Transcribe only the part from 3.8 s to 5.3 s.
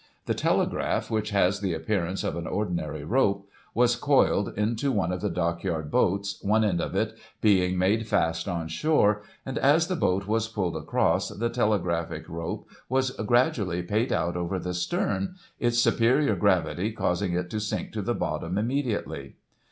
coiled into one of the